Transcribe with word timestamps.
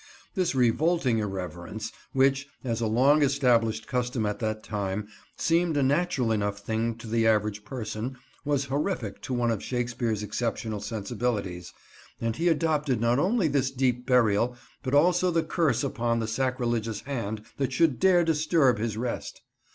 This 0.33 0.55
revolting 0.55 1.19
irreverence, 1.19 1.91
which, 2.11 2.47
as 2.63 2.81
a 2.81 2.87
long 2.87 3.21
established 3.21 3.85
custom 3.85 4.25
at 4.25 4.39
that 4.39 4.63
time, 4.63 5.07
seemed 5.37 5.77
a 5.77 5.83
natural 5.83 6.31
enough 6.31 6.57
thing 6.57 6.95
to 6.95 7.07
the 7.07 7.27
average 7.27 7.63
person, 7.63 8.17
was 8.43 8.65
horrific 8.65 9.21
to 9.21 9.33
one 9.35 9.51
of 9.51 9.61
Shakespeare's 9.63 10.23
exceptional 10.23 10.79
sensibilities; 10.81 11.71
and 12.19 12.35
he 12.35 12.47
adopted 12.47 12.99
not 12.99 13.19
only 13.19 13.47
this 13.47 13.69
deep 13.69 14.07
burial 14.07 14.57
but 14.81 14.95
also 14.95 15.29
the 15.29 15.43
curse 15.43 15.83
upon 15.83 16.19
the 16.19 16.27
sacrilegious 16.27 17.01
hand 17.01 17.43
that 17.57 17.71
should 17.71 17.99
dare 17.99 18.23
disturb 18.23 18.79
his 18.79 18.97
rest. 18.97 19.43